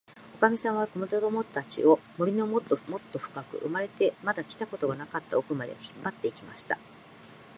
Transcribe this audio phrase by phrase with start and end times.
[0.35, 6.79] おかみさんは、こどもたちを、森のもっともっとふかく、生まれてまだ来たことのなかったおくまで、引っぱって行きました。